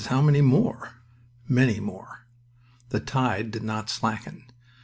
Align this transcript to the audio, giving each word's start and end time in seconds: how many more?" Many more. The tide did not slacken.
how 0.07 0.19
many 0.19 0.41
more?" 0.41 0.95
Many 1.47 1.79
more. 1.79 2.25
The 2.89 2.99
tide 2.99 3.51
did 3.51 3.61
not 3.61 3.87
slacken. 3.87 4.45